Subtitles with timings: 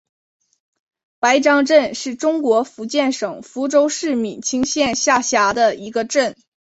[1.19, 6.35] 白樟镇是中国福建省福州市闽清县下辖的一个镇。